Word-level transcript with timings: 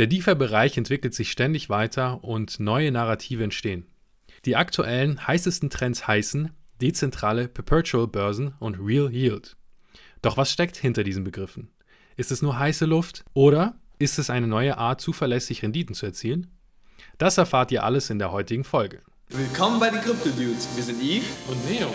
Der 0.00 0.06
DeFi-Bereich 0.06 0.78
entwickelt 0.78 1.12
sich 1.12 1.30
ständig 1.30 1.68
weiter 1.68 2.24
und 2.24 2.58
neue 2.58 2.90
Narrative 2.90 3.44
entstehen. 3.44 3.84
Die 4.46 4.56
aktuellen 4.56 5.26
heißesten 5.26 5.68
Trends 5.68 6.08
heißen 6.08 6.52
dezentrale 6.80 7.48
Perpetual 7.48 8.06
Börsen 8.06 8.54
und 8.60 8.78
Real 8.80 9.12
Yield. 9.12 9.58
Doch 10.22 10.38
was 10.38 10.50
steckt 10.50 10.78
hinter 10.78 11.04
diesen 11.04 11.22
Begriffen? 11.22 11.68
Ist 12.16 12.32
es 12.32 12.40
nur 12.40 12.58
heiße 12.58 12.86
Luft 12.86 13.26
oder 13.34 13.74
ist 13.98 14.18
es 14.18 14.30
eine 14.30 14.46
neue 14.46 14.78
Art, 14.78 15.02
zuverlässig 15.02 15.62
Renditen 15.62 15.94
zu 15.94 16.06
erzielen? 16.06 16.46
Das 17.18 17.36
erfahrt 17.36 17.70
ihr 17.70 17.84
alles 17.84 18.08
in 18.08 18.18
der 18.18 18.32
heutigen 18.32 18.64
Folge. 18.64 19.02
Willkommen 19.28 19.80
bei 19.80 19.90
den 19.90 20.00
Crypto 20.00 20.30
Dudes. 20.30 20.66
Wir 20.76 20.82
sind 20.82 21.02
Yves 21.02 21.28
und 21.46 21.70
Neo. 21.70 21.92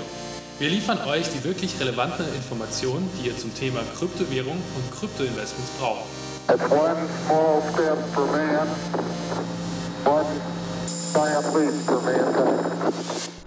Wir 0.59 0.69
liefern 0.69 0.99
euch 1.07 1.27
die 1.29 1.43
wirklich 1.43 1.79
relevanten 1.79 2.27
Informationen, 2.35 3.09
die 3.17 3.29
ihr 3.29 3.35
zum 3.35 3.51
Thema 3.55 3.81
Kryptowährung 3.97 4.57
und 4.57 4.91
Kryptoinvestments 4.91 5.71
braucht. 5.79 6.24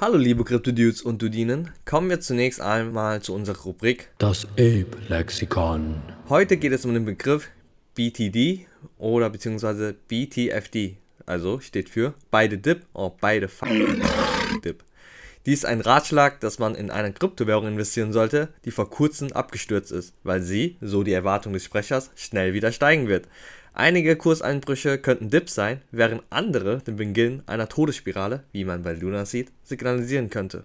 Hallo 0.00 0.16
liebe 0.16 0.42
Krypto-Dudes 0.42 1.02
und 1.02 1.22
Dudinen, 1.22 1.70
kommen 1.84 2.10
wir 2.10 2.20
zunächst 2.20 2.60
einmal 2.60 3.22
zu 3.22 3.34
unserer 3.34 3.58
Rubrik 3.58 4.10
Das 4.18 4.46
Ape-Lexikon. 4.54 6.02
Heute 6.28 6.56
geht 6.56 6.72
es 6.72 6.84
um 6.84 6.92
den 6.92 7.04
Begriff 7.04 7.48
BTD 7.94 8.66
oder 8.98 9.30
beziehungsweise 9.30 9.94
BTFD, 10.08 10.96
also 11.24 11.60
steht 11.60 11.88
für 11.88 12.14
beide 12.32 12.58
Dip 12.58 12.84
oder 12.94 13.14
beide 13.20 13.48
Dip. 14.64 14.82
Dies 15.48 15.60
ist 15.60 15.64
ein 15.64 15.80
Ratschlag, 15.80 16.40
dass 16.40 16.58
man 16.58 16.74
in 16.74 16.90
eine 16.90 17.10
Kryptowährung 17.10 17.68
investieren 17.68 18.12
sollte, 18.12 18.52
die 18.66 18.70
vor 18.70 18.90
kurzem 18.90 19.32
abgestürzt 19.32 19.90
ist, 19.92 20.12
weil 20.22 20.42
sie, 20.42 20.76
so 20.82 21.04
die 21.04 21.14
Erwartung 21.14 21.54
des 21.54 21.64
Sprechers, 21.64 22.10
schnell 22.16 22.52
wieder 22.52 22.70
steigen 22.70 23.08
wird. 23.08 23.28
Einige 23.72 24.14
Kurseinbrüche 24.14 24.98
könnten 24.98 25.30
Dips 25.30 25.54
sein, 25.54 25.80
während 25.90 26.22
andere 26.28 26.80
den 26.80 26.96
Beginn 26.96 27.44
einer 27.46 27.66
Todesspirale, 27.66 28.44
wie 28.52 28.66
man 28.66 28.82
bei 28.82 28.92
Luna 28.92 29.24
sieht, 29.24 29.50
signalisieren 29.64 30.28
könnte. 30.28 30.64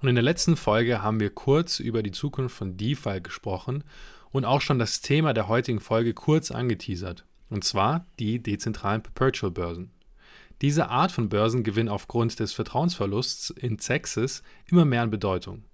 Und 0.00 0.08
in 0.08 0.14
der 0.14 0.22
letzten 0.22 0.54
Folge 0.54 1.02
haben 1.02 1.18
wir 1.18 1.30
kurz 1.30 1.80
über 1.80 2.04
die 2.04 2.12
Zukunft 2.12 2.56
von 2.56 2.76
DeFi 2.76 3.22
gesprochen 3.22 3.82
und 4.30 4.44
auch 4.44 4.60
schon 4.60 4.78
das 4.78 5.00
Thema 5.00 5.34
der 5.34 5.48
heutigen 5.48 5.80
Folge 5.80 6.14
kurz 6.14 6.52
angeteasert, 6.52 7.24
und 7.48 7.64
zwar 7.64 8.06
die 8.20 8.40
dezentralen 8.40 9.02
Perpetual 9.02 9.50
Börsen. 9.50 9.90
Diese 10.62 10.90
Art 10.90 11.10
von 11.10 11.30
Börsen 11.30 11.64
gewinnen 11.64 11.88
aufgrund 11.88 12.38
des 12.38 12.52
Vertrauensverlusts 12.52 13.50
in 13.50 13.78
Texas 13.78 14.42
immer 14.66 14.84
mehr 14.84 15.02
an 15.02 15.10
Bedeutung. 15.10 15.64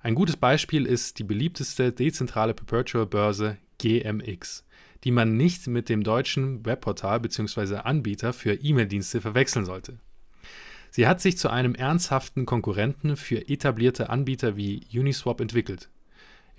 Ein 0.00 0.14
gutes 0.14 0.36
Beispiel 0.36 0.84
ist 0.84 1.18
die 1.18 1.24
beliebteste 1.24 1.92
dezentrale 1.92 2.52
Perpetual 2.52 3.06
Börse 3.06 3.56
GMX, 3.78 4.64
die 5.04 5.10
man 5.10 5.36
nicht 5.36 5.66
mit 5.66 5.88
dem 5.88 6.02
deutschen 6.02 6.64
Webportal 6.66 7.20
bzw. 7.20 7.76
Anbieter 7.76 8.32
für 8.32 8.54
E-Mail-Dienste 8.54 9.22
verwechseln 9.22 9.64
sollte. 9.64 9.98
Sie 10.90 11.06
hat 11.06 11.20
sich 11.20 11.38
zu 11.38 11.48
einem 11.48 11.74
ernsthaften 11.74 12.46
Konkurrenten 12.46 13.16
für 13.16 13.48
etablierte 13.48 14.10
Anbieter 14.10 14.56
wie 14.56 14.82
Uniswap 14.92 15.40
entwickelt. 15.40 15.88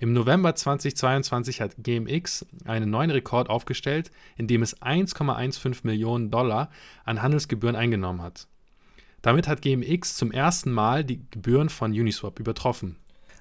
Im 0.02 0.14
November 0.14 0.52
2022 0.52 1.60
hat 1.60 1.76
GMX 1.78 2.44
einen 2.64 2.90
neuen 2.90 3.12
Rekord 3.12 3.48
aufgestellt, 3.48 4.10
indem 4.36 4.62
es 4.62 4.82
1,15 4.82 5.76
Millionen 5.84 6.28
Dollar 6.28 6.72
an 7.04 7.22
Handelsgebühren 7.22 7.76
eingenommen 7.76 8.20
hat. 8.20 8.48
Damit 9.22 9.46
hat 9.46 9.62
GMX 9.62 10.16
zum 10.16 10.32
ersten 10.32 10.72
Mal 10.72 11.04
die 11.04 11.20
Gebühren 11.30 11.68
von 11.68 11.92
Uniswap 11.92 12.40
übertroffen. 12.40 12.96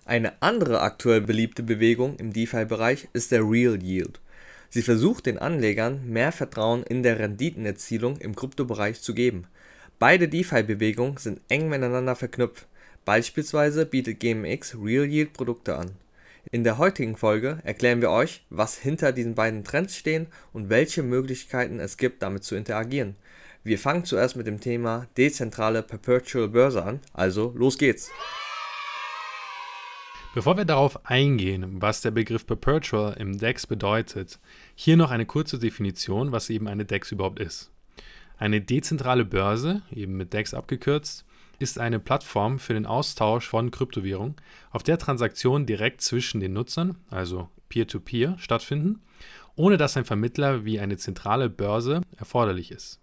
Eine 0.06 0.40
andere 0.44 0.82
aktuell 0.82 1.22
beliebte 1.22 1.64
Bewegung 1.64 2.18
im 2.18 2.32
DeFi-Bereich 2.32 3.08
ist 3.12 3.32
der 3.32 3.42
Real 3.42 3.82
Yield. 3.82 4.22
Sie 4.70 4.84
versucht 4.84 5.26
den 5.26 5.40
Anlegern 5.40 6.08
mehr 6.08 6.32
Vertrauen 6.32 6.84
in 6.84 7.02
der 7.02 7.18
Renditenerzielung 7.18 8.18
im 8.18 8.36
Kryptobereich 8.36 9.02
zu 9.02 9.16
geben. 9.16 9.48
Beide 9.98 10.28
DeFi-Bewegungen 10.28 11.18
sind 11.18 11.42
eng 11.50 11.70
miteinander 11.70 12.16
verknüpft. 12.16 12.68
Beispielsweise 13.04 13.88
bietet 13.88 14.20
GMX 14.20 14.78
Real 14.80 15.06
Yield 15.06 15.34
Produkte 15.34 15.76
an. 15.76 15.94
In 16.50 16.64
der 16.64 16.80
heutigen 16.80 17.18
Folge 17.18 17.60
erklären 17.64 18.02
wir 18.02 18.10
euch, 18.10 18.44
was 18.50 18.76
hinter 18.76 19.12
diesen 19.12 19.36
beiden 19.36 19.64
Trends 19.64 19.96
stehen 19.96 20.28
und 20.54 20.70
welche 20.70 21.04
Möglichkeiten 21.04 21.80
es 21.80 21.98
gibt, 21.98 22.24
damit 22.24 22.44
zu 22.44 22.56
interagieren. 22.56 23.16
Wir 23.64 23.78
fangen 23.78 24.06
zuerst 24.06 24.36
mit 24.36 24.48
dem 24.48 24.60
Thema 24.60 25.08
dezentrale 25.18 25.84
Perpetual 25.84 26.48
Börse 26.48 26.84
an, 26.84 27.00
also 27.14 27.54
los 27.56 27.78
geht's. 27.78 28.10
Bevor 30.34 30.58
wir 30.58 30.66
darauf 30.66 31.06
eingehen, 31.06 31.80
was 31.80 32.02
der 32.02 32.12
Begriff 32.12 32.48
Perpetual 32.48 33.14
im 33.20 33.38
DEX 33.38 33.68
bedeutet, 33.68 34.40
hier 34.74 34.98
noch 34.98 35.12
eine 35.12 35.28
kurze 35.28 35.60
Definition, 35.60 36.32
was 36.32 36.50
eben 36.50 36.68
eine 36.68 36.86
DEX 36.86 37.12
überhaupt 37.12 37.40
ist. 37.40 37.70
Eine 38.38 38.62
dezentrale 38.62 39.26
Börse, 39.26 39.84
eben 39.92 40.18
mit 40.18 40.34
DEX 40.34 40.56
abgekürzt, 40.56 41.26
ist 41.62 41.80
eine 41.80 42.00
Plattform 42.00 42.60
für 42.60 42.74
den 42.74 42.86
Austausch 42.86 43.48
von 43.48 43.72
Kryptowährungen, 43.72 44.36
auf 44.72 44.84
der 44.84 44.98
Transaktionen 44.98 45.66
direkt 45.66 46.02
zwischen 46.02 46.40
den 46.40 46.54
Nutzern, 46.54 46.98
also 47.10 47.50
Peer-to-Peer, 47.70 48.32
-Peer, 48.32 48.40
stattfinden, 48.40 49.02
ohne 49.56 49.78
dass 49.78 49.96
ein 49.96 50.06
Vermittler 50.06 50.66
wie 50.66 50.80
eine 50.80 50.98
zentrale 50.98 51.50
Börse 51.50 52.02
erforderlich 52.18 52.72
ist. 52.72 53.00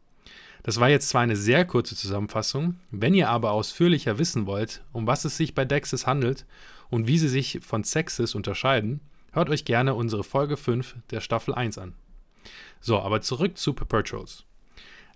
Das 0.63 0.81
war 0.81 0.89
jetzt 0.89 1.09
zwar 1.09 1.23
eine 1.23 1.37
sehr 1.37 1.65
kurze 1.65 1.95
Zusammenfassung, 1.97 2.81
wenn 2.91 3.15
ihr 3.15 3.31
aber 3.31 3.53
ausführlicher 3.53 4.19
wissen 4.19 4.47
wollt, 4.47 4.83
um 4.93 5.07
was 5.07 5.25
es 5.25 5.37
sich 5.37 5.55
bei 5.55 5.65
DEXs 5.65 6.07
handelt 6.07 6.45
und 6.91 7.07
wie 7.07 7.19
sie 7.19 7.29
sich 7.29 7.61
von 7.63 7.85
Sexes 7.85 8.35
unterscheiden, 8.35 9.01
hört 9.33 9.51
euch 9.51 9.65
gerne 9.65 9.95
unsere 9.95 10.25
Folge 10.25 10.57
5 10.57 10.97
der 11.11 11.21
Staffel 11.21 11.55
1 11.55 11.79
an. 11.79 11.95
So, 12.81 12.99
aber 12.99 13.21
zurück 13.21 13.57
zu 13.57 13.73
Perpetuals. 13.73 14.45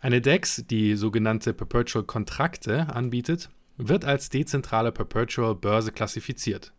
Eine 0.02 0.20
DEX, 0.20 0.64
die 0.68 0.96
sogenannte 0.96 1.54
Perpetual 1.54 2.02
Kontrakte 2.02 2.92
anbietet, 2.92 3.50
wird 3.76 4.04
als 4.04 4.30
dezentrale 4.30 4.90
Perpetual 4.90 5.54
Börse 5.54 5.92
klassifiziert. 5.92 6.72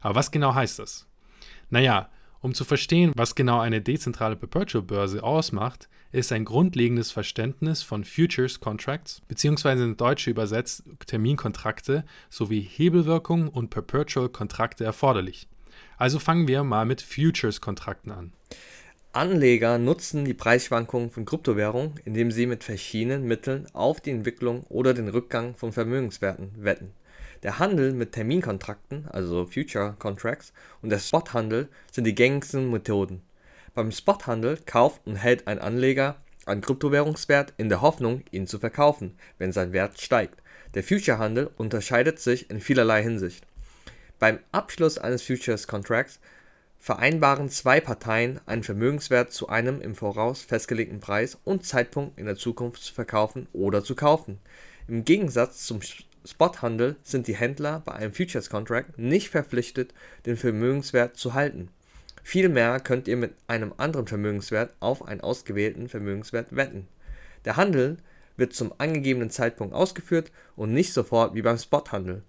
Aber 0.00 0.14
was 0.14 0.30
genau 0.30 0.54
heißt 0.54 0.78
das? 0.78 1.08
Naja, 1.68 2.10
um 2.40 2.54
zu 2.54 2.64
verstehen, 2.64 3.10
was 3.16 3.34
genau 3.34 3.58
eine 3.58 3.82
dezentrale 3.82 4.36
Perpetual 4.36 4.84
Börse 4.84 5.24
ausmacht, 5.24 5.88
ist 6.12 6.30
ein 6.30 6.44
grundlegendes 6.44 7.10
Verständnis 7.10 7.82
von 7.82 8.04
Futures 8.04 8.60
Contracts 8.60 9.20
bzw. 9.26 9.72
in 9.72 9.96
Deutsche 9.96 10.30
übersetzt 10.30 10.84
Terminkontrakte 11.06 12.04
sowie 12.28 12.60
Hebelwirkung 12.60 13.48
und 13.48 13.70
Perpetual 13.70 14.28
Kontrakte 14.28 14.84
erforderlich. 14.84 15.48
Also 15.96 16.20
fangen 16.20 16.46
wir 16.46 16.62
mal 16.62 16.86
mit 16.86 17.02
Futures 17.02 17.60
Kontrakten 17.60 18.12
an. 18.12 18.32
Anleger 19.12 19.78
nutzen 19.78 20.24
die 20.24 20.34
Preisschwankungen 20.34 21.10
von 21.10 21.24
Kryptowährungen, 21.24 21.94
indem 22.04 22.30
sie 22.30 22.46
mit 22.46 22.62
verschiedenen 22.62 23.24
Mitteln 23.24 23.66
auf 23.72 24.00
die 24.00 24.12
Entwicklung 24.12 24.62
oder 24.68 24.94
den 24.94 25.08
Rückgang 25.08 25.56
von 25.56 25.72
Vermögenswerten 25.72 26.52
wetten. 26.56 26.92
Der 27.42 27.58
Handel 27.58 27.92
mit 27.92 28.12
Terminkontrakten, 28.12 29.08
also 29.08 29.46
Future 29.46 29.96
Contracts, 29.98 30.52
und 30.80 30.90
der 30.90 31.00
Spothandel 31.00 31.68
sind 31.90 32.04
die 32.04 32.14
gängigsten 32.14 32.70
Methoden. 32.70 33.22
Beim 33.74 33.90
Spothandel 33.90 34.58
kauft 34.64 35.00
und 35.06 35.16
hält 35.16 35.48
ein 35.48 35.58
Anleger 35.58 36.22
einen 36.46 36.60
Kryptowährungswert 36.60 37.54
in 37.56 37.68
der 37.68 37.80
Hoffnung, 37.80 38.22
ihn 38.30 38.46
zu 38.46 38.60
verkaufen, 38.60 39.18
wenn 39.38 39.50
sein 39.50 39.72
Wert 39.72 40.00
steigt. 40.00 40.40
Der 40.74 40.84
Future-Handel 40.84 41.50
unterscheidet 41.56 42.20
sich 42.20 42.48
in 42.48 42.60
vielerlei 42.60 43.02
Hinsicht. 43.02 43.44
Beim 44.20 44.38
Abschluss 44.52 44.98
eines 44.98 45.22
Futures 45.22 45.66
Contracts 45.66 46.20
vereinbaren 46.80 47.50
zwei 47.50 47.78
Parteien 47.78 48.40
einen 48.46 48.62
Vermögenswert 48.62 49.32
zu 49.32 49.50
einem 49.50 49.82
im 49.82 49.94
Voraus 49.94 50.42
festgelegten 50.42 50.98
Preis 50.98 51.38
und 51.44 51.64
Zeitpunkt 51.66 52.18
in 52.18 52.24
der 52.24 52.36
Zukunft 52.36 52.82
zu 52.82 52.94
verkaufen 52.94 53.46
oder 53.52 53.84
zu 53.84 53.94
kaufen. 53.94 54.38
Im 54.88 55.04
Gegensatz 55.04 55.66
zum 55.66 55.80
Spothandel 56.24 56.96
sind 57.02 57.26
die 57.26 57.36
Händler 57.36 57.82
bei 57.84 57.92
einem 57.92 58.14
Futures 58.14 58.48
Contract 58.48 58.98
nicht 58.98 59.28
verpflichtet, 59.28 59.92
den 60.24 60.38
Vermögenswert 60.38 61.16
zu 61.16 61.34
halten. 61.34 61.68
Vielmehr 62.22 62.80
könnt 62.80 63.08
ihr 63.08 63.16
mit 63.16 63.34
einem 63.46 63.74
anderen 63.76 64.06
Vermögenswert 64.06 64.74
auf 64.80 65.06
einen 65.06 65.20
ausgewählten 65.20 65.88
Vermögenswert 65.88 66.56
wetten. 66.56 66.88
Der 67.44 67.56
Handel 67.56 67.98
wird 68.36 68.54
zum 68.54 68.72
angegebenen 68.78 69.30
Zeitpunkt 69.30 69.74
ausgeführt 69.74 70.32
und 70.56 70.72
nicht 70.72 70.94
sofort 70.94 71.34
wie 71.34 71.42
beim 71.42 71.58
Spothandel. 71.58 72.22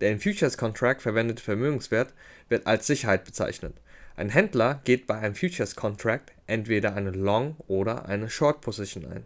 Der 0.00 0.10
in 0.10 0.20
Futures 0.20 0.58
Contract 0.58 1.02
verwendete 1.02 1.42
Vermögenswert 1.42 2.12
wird 2.48 2.66
als 2.66 2.88
Sicherheit 2.88 3.24
bezeichnet. 3.24 3.74
Ein 4.16 4.28
Händler 4.28 4.80
geht 4.84 5.06
bei 5.06 5.18
einem 5.18 5.34
Futures 5.34 5.74
Contract 5.74 6.32
entweder 6.46 6.94
eine 6.94 7.10
Long 7.10 7.56
oder 7.66 8.06
eine 8.06 8.28
Short 8.28 8.60
Position 8.60 9.06
ein. 9.06 9.24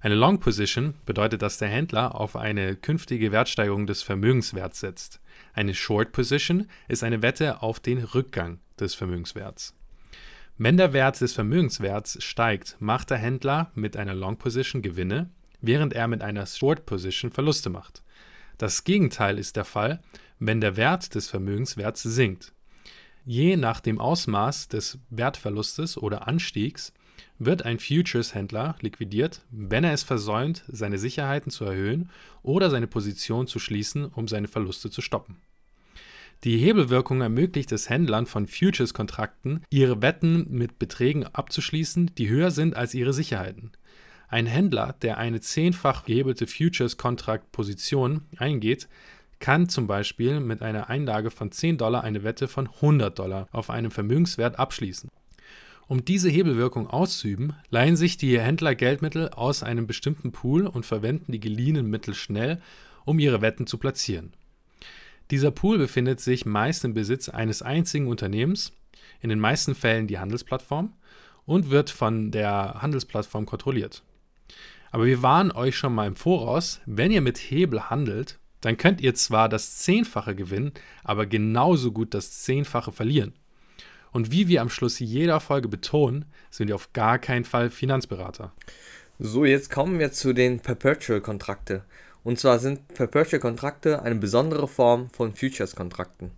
Eine 0.00 0.14
Long 0.14 0.38
Position 0.38 0.94
bedeutet, 1.06 1.42
dass 1.42 1.58
der 1.58 1.68
Händler 1.68 2.14
auf 2.14 2.36
eine 2.36 2.76
künftige 2.76 3.32
Wertsteigerung 3.32 3.86
des 3.86 4.02
Vermögenswerts 4.02 4.80
setzt. 4.80 5.20
Eine 5.54 5.74
Short 5.74 6.12
Position 6.12 6.68
ist 6.86 7.02
eine 7.02 7.22
Wette 7.22 7.62
auf 7.62 7.80
den 7.80 7.98
Rückgang 7.98 8.60
des 8.78 8.94
Vermögenswerts. 8.94 9.74
Wenn 10.56 10.76
der 10.76 10.92
Wert 10.92 11.20
des 11.20 11.32
Vermögenswerts 11.32 12.22
steigt, 12.22 12.76
macht 12.80 13.10
der 13.10 13.18
Händler 13.18 13.70
mit 13.74 13.96
einer 13.96 14.14
Long 14.14 14.38
Position 14.38 14.82
Gewinne, 14.82 15.30
während 15.60 15.92
er 15.92 16.08
mit 16.08 16.22
einer 16.22 16.46
Short 16.46 16.86
Position 16.86 17.30
Verluste 17.30 17.70
macht. 17.70 18.02
Das 18.56 18.84
Gegenteil 18.84 19.38
ist 19.38 19.56
der 19.56 19.64
Fall, 19.64 20.00
wenn 20.40 20.60
der 20.60 20.76
Wert 20.76 21.14
des 21.14 21.28
Vermögenswerts 21.28 22.02
sinkt. 22.02 22.52
Je 23.30 23.58
nach 23.58 23.80
dem 23.80 24.00
Ausmaß 24.00 24.68
des 24.68 25.00
Wertverlustes 25.10 25.98
oder 25.98 26.26
Anstiegs 26.26 26.94
wird 27.38 27.62
ein 27.62 27.78
Futures-Händler 27.78 28.76
liquidiert, 28.80 29.42
wenn 29.50 29.84
er 29.84 29.92
es 29.92 30.02
versäumt, 30.02 30.64
seine 30.66 30.96
Sicherheiten 30.96 31.50
zu 31.50 31.66
erhöhen 31.66 32.08
oder 32.42 32.70
seine 32.70 32.86
Position 32.86 33.46
zu 33.46 33.58
schließen, 33.58 34.06
um 34.06 34.28
seine 34.28 34.48
Verluste 34.48 34.88
zu 34.88 35.02
stoppen. 35.02 35.36
Die 36.42 36.56
Hebelwirkung 36.56 37.20
ermöglicht 37.20 37.70
es 37.70 37.90
Händlern 37.90 38.24
von 38.24 38.46
Futures-Kontrakten, 38.46 39.62
ihre 39.68 40.00
Wetten 40.00 40.46
mit 40.48 40.78
Beträgen 40.78 41.26
abzuschließen, 41.26 42.12
die 42.16 42.30
höher 42.30 42.50
sind 42.50 42.76
als 42.76 42.94
ihre 42.94 43.12
Sicherheiten. 43.12 43.72
Ein 44.28 44.46
Händler, 44.46 44.94
der 45.02 45.18
eine 45.18 45.42
zehnfach 45.42 46.06
gehebelte 46.06 46.46
Futures-Kontrakt-Position 46.46 48.22
eingeht, 48.38 48.88
kann 49.40 49.68
zum 49.68 49.86
Beispiel 49.86 50.40
mit 50.40 50.62
einer 50.62 50.90
Einlage 50.90 51.30
von 51.30 51.52
10 51.52 51.78
Dollar 51.78 52.04
eine 52.04 52.24
Wette 52.24 52.48
von 52.48 52.68
100 52.68 53.18
Dollar 53.18 53.48
auf 53.52 53.70
einem 53.70 53.90
Vermögenswert 53.90 54.58
abschließen. 54.58 55.10
Um 55.86 56.04
diese 56.04 56.28
Hebelwirkung 56.28 56.86
auszuüben, 56.86 57.54
leihen 57.70 57.96
sich 57.96 58.18
die 58.18 58.38
Händler 58.38 58.74
Geldmittel 58.74 59.30
aus 59.30 59.62
einem 59.62 59.86
bestimmten 59.86 60.32
Pool 60.32 60.66
und 60.66 60.84
verwenden 60.84 61.32
die 61.32 61.40
geliehenen 61.40 61.88
Mittel 61.88 62.14
schnell, 62.14 62.60
um 63.06 63.18
ihre 63.18 63.40
Wetten 63.40 63.66
zu 63.66 63.78
platzieren. 63.78 64.34
Dieser 65.30 65.50
Pool 65.50 65.78
befindet 65.78 66.20
sich 66.20 66.44
meist 66.44 66.84
im 66.84 66.92
Besitz 66.94 67.28
eines 67.28 67.62
einzigen 67.62 68.08
Unternehmens, 68.08 68.72
in 69.20 69.30
den 69.30 69.40
meisten 69.40 69.74
Fällen 69.74 70.06
die 70.06 70.18
Handelsplattform, 70.18 70.92
und 71.46 71.70
wird 71.70 71.88
von 71.88 72.30
der 72.30 72.82
Handelsplattform 72.82 73.46
kontrolliert. 73.46 74.02
Aber 74.90 75.06
wir 75.06 75.22
warnen 75.22 75.52
euch 75.52 75.76
schon 75.76 75.94
mal 75.94 76.06
im 76.06 76.16
Voraus, 76.16 76.80
wenn 76.84 77.10
ihr 77.10 77.22
mit 77.22 77.38
Hebel 77.38 77.88
handelt, 77.88 78.38
dann 78.60 78.76
könnt 78.76 79.00
ihr 79.00 79.14
zwar 79.14 79.48
das 79.48 79.78
Zehnfache 79.78 80.34
gewinnen, 80.34 80.72
aber 81.04 81.26
genauso 81.26 81.92
gut 81.92 82.14
das 82.14 82.42
Zehnfache 82.42 82.92
verlieren. 82.92 83.32
Und 84.12 84.32
wie 84.32 84.48
wir 84.48 84.62
am 84.62 84.70
Schluss 84.70 84.98
jeder 84.98 85.40
Folge 85.40 85.68
betonen, 85.68 86.24
sind 86.50 86.68
wir 86.68 86.74
auf 86.74 86.92
gar 86.92 87.18
keinen 87.18 87.44
Fall 87.44 87.70
Finanzberater. 87.70 88.52
So, 89.18 89.44
jetzt 89.44 89.70
kommen 89.70 89.98
wir 89.98 90.12
zu 90.12 90.32
den 90.32 90.60
Perpetual-Kontrakte. 90.60 91.84
Und 92.24 92.38
zwar 92.38 92.58
sind 92.58 92.88
Perpetual-Kontrakte 92.94 94.02
eine 94.02 94.16
besondere 94.16 94.68
Form 94.68 95.10
von 95.10 95.34
Futures-Kontrakten. 95.34 96.30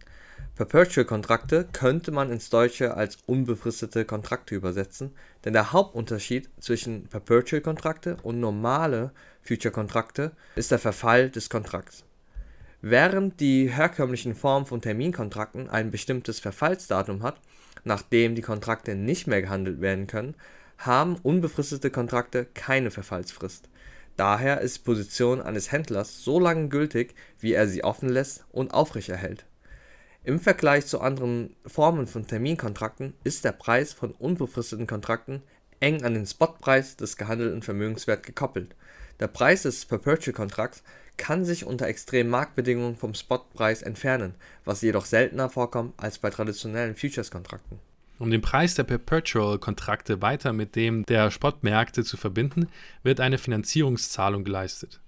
Perpetual-Kontrakte 0.56 1.68
könnte 1.72 2.10
man 2.10 2.30
ins 2.30 2.50
Deutsche 2.50 2.94
als 2.94 3.18
unbefristete 3.26 4.04
Kontrakte 4.04 4.54
übersetzen, 4.54 5.14
denn 5.44 5.54
der 5.54 5.72
Hauptunterschied 5.72 6.50
zwischen 6.60 7.08
Perpetual-Kontrakte 7.08 8.18
und 8.22 8.40
normale 8.40 9.12
Future-Kontrakte 9.42 10.32
ist 10.56 10.70
der 10.70 10.78
Verfall 10.78 11.30
des 11.30 11.48
Kontrakts. 11.48 12.04
Während 12.82 13.40
die 13.40 13.68
herkömmlichen 13.68 14.34
Formen 14.34 14.66
von 14.66 14.80
Terminkontrakten 14.80 15.68
ein 15.68 15.90
bestimmtes 15.90 16.40
Verfallsdatum 16.40 17.22
hat, 17.22 17.40
nachdem 17.84 18.34
die 18.34 18.42
Kontrakte 18.42 18.94
nicht 18.94 19.26
mehr 19.26 19.42
gehandelt 19.42 19.80
werden 19.80 20.06
können, 20.06 20.34
haben 20.78 21.16
unbefristete 21.16 21.90
Kontrakte 21.90 22.46
keine 22.54 22.90
Verfallsfrist 22.90 23.68
Daher 24.16 24.60
ist 24.60 24.78
die 24.78 24.82
Position 24.82 25.40
eines 25.40 25.72
Händlers 25.72 26.24
so 26.24 26.38
lange 26.38 26.68
gültig, 26.68 27.14
wie 27.38 27.54
er 27.54 27.66
sie 27.66 27.84
offen 27.84 28.08
lässt 28.08 28.44
und 28.50 28.74
aufrechterhält. 28.74 29.46
Im 30.24 30.40
Vergleich 30.40 30.86
zu 30.86 31.00
anderen 31.00 31.56
Formen 31.66 32.06
von 32.06 32.26
Terminkontrakten 32.26 33.14
ist 33.24 33.44
der 33.44 33.52
Preis 33.52 33.94
von 33.94 34.12
unbefristeten 34.12 34.86
Kontrakten 34.86 35.42
eng 35.80 36.04
an 36.04 36.12
den 36.12 36.26
Spotpreis 36.26 36.96
des 36.96 37.16
gehandelten 37.16 37.62
Vermögenswerts 37.62 38.26
gekoppelt. 38.26 38.74
Der 39.18 39.28
Preis 39.28 39.62
des 39.62 39.86
Perpetual-Kontrakts 39.86 40.82
kann 41.20 41.44
sich 41.44 41.66
unter 41.66 41.86
extremen 41.86 42.30
Marktbedingungen 42.30 42.96
vom 42.96 43.12
Spotpreis 43.12 43.82
entfernen, 43.82 44.34
was 44.64 44.80
jedoch 44.80 45.04
seltener 45.04 45.50
vorkommt 45.50 45.92
als 45.98 46.18
bei 46.18 46.30
traditionellen 46.30 46.96
Futures-Kontrakten 46.96 47.78
um 48.18 48.30
den 48.30 48.42
Preis 48.42 48.74
der 48.74 48.84
Perpetual-Kontrakte 48.84 50.20
weiter 50.20 50.52
mit 50.52 50.76
dem 50.76 51.06
der 51.06 51.30
Spotmärkte 51.30 52.04
zu 52.04 52.18
verbinden, 52.18 52.68
wird 53.02 53.18
eine 53.18 53.38
Finanzierungszahlung 53.38 54.44
geleistet. 54.44 55.00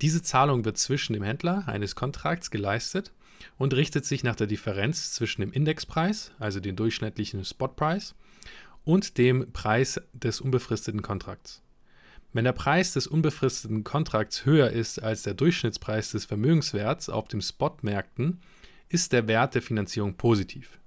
Diese 0.00 0.22
Zahlung 0.22 0.64
wird 0.64 0.78
zwischen 0.78 1.12
dem 1.12 1.22
Händler 1.22 1.64
eines 1.66 1.94
Kontrakts 1.94 2.50
geleistet 2.50 3.12
und 3.58 3.74
richtet 3.74 4.06
sich 4.06 4.24
nach 4.24 4.36
der 4.36 4.46
Differenz 4.46 5.12
zwischen 5.12 5.42
dem 5.42 5.52
Indexpreis, 5.52 6.32
also 6.38 6.58
dem 6.58 6.76
durchschnittlichen 6.76 7.44
Spotpreis, 7.44 8.14
und 8.84 9.18
dem 9.18 9.52
Preis 9.52 10.00
des 10.14 10.40
unbefristeten 10.40 11.02
Kontrakts. 11.02 11.62
Wenn 12.32 12.44
der 12.44 12.52
Preis 12.52 12.92
des 12.92 13.06
unbefristeten 13.06 13.84
Kontrakts 13.84 14.44
höher 14.44 14.70
ist 14.70 15.02
als 15.02 15.22
der 15.22 15.34
Durchschnittspreis 15.34 16.10
des 16.12 16.24
Vermögenswerts 16.24 17.08
auf 17.08 17.28
den 17.28 17.40
Spotmärkten, 17.40 18.40
ist 18.88 19.12
der 19.12 19.26
Wert 19.26 19.54
der 19.54 19.62
Finanzierung 19.62 20.16
positiv 20.16 20.78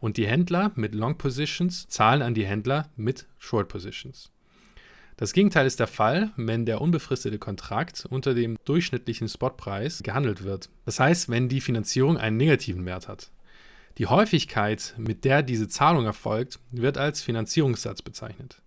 und 0.00 0.16
die 0.16 0.26
Händler 0.26 0.72
mit 0.74 0.94
Long 0.94 1.18
Positions 1.18 1.88
zahlen 1.88 2.22
an 2.22 2.34
die 2.34 2.46
Händler 2.46 2.90
mit 2.96 3.26
Short 3.38 3.68
Positions. 3.68 4.30
Das 5.16 5.32
Gegenteil 5.32 5.66
ist 5.66 5.80
der 5.80 5.86
Fall, 5.86 6.30
wenn 6.36 6.66
der 6.66 6.82
unbefristete 6.82 7.38
Kontrakt 7.38 8.06
unter 8.08 8.34
dem 8.34 8.58
durchschnittlichen 8.66 9.28
Spotpreis 9.28 10.02
gehandelt 10.02 10.44
wird. 10.44 10.68
Das 10.84 11.00
heißt, 11.00 11.30
wenn 11.30 11.48
die 11.48 11.62
Finanzierung 11.62 12.18
einen 12.18 12.36
negativen 12.36 12.84
Wert 12.84 13.08
hat. 13.08 13.30
Die 13.96 14.06
Häufigkeit, 14.06 14.94
mit 14.98 15.24
der 15.24 15.42
diese 15.42 15.68
Zahlung 15.68 16.04
erfolgt, 16.04 16.58
wird 16.70 16.98
als 16.98 17.22
Finanzierungssatz 17.22 18.02
bezeichnet. 18.02 18.60